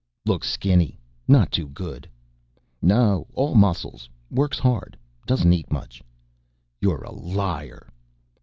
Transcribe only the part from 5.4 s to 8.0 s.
eat much." "You're a liar!"